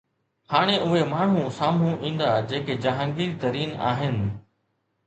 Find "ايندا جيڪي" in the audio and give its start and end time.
2.09-2.79